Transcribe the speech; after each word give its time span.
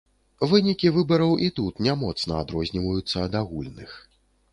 Вынікі 0.51 0.91
выбараў 0.95 1.35
і 1.47 1.49
тут 1.59 1.83
не 1.87 1.93
моцна 2.03 2.33
адрозніваюцца 2.43 3.17
ад 3.27 3.39
агульных. 3.41 3.91